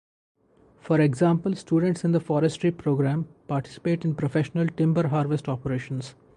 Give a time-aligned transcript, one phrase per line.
[0.79, 6.15] For example, students in the Forestry program participate in professional timber harvest operations.